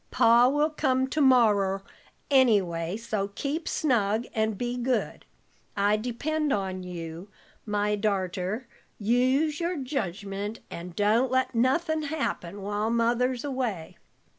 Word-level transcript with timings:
Pa 0.09 0.47
will 0.49 0.71
come 0.71 1.05
to 1.11 1.21
morrer, 1.21 1.83
anyway, 2.31 2.97
so 2.97 3.27
keep 3.35 3.67
snug 3.67 4.25
and 4.33 4.57
be 4.57 4.75
good. 4.75 5.25
I 5.77 5.95
depend 5.95 6.51
on 6.51 6.81
you, 6.81 7.29
my 7.67 7.95
darter; 7.95 8.67
use 8.97 9.59
your 9.59 9.77
jedgment, 9.77 10.59
and 10.71 10.95
don't 10.95 11.29
let 11.31 11.53
nothin' 11.53 12.01
happen 12.01 12.63
while 12.63 12.89
Mother's 12.89 13.43
away." 13.43 13.99